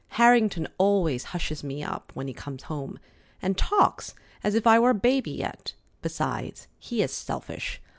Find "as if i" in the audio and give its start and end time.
4.43-4.79